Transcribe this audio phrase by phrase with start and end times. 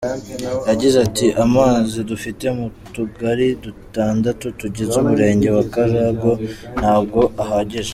[0.69, 6.31] Yagize ati ‘‘Amazi dufite mu tugari dutandatu tugize Umurenge wa Karago
[6.79, 7.89] ntabwo ahagije.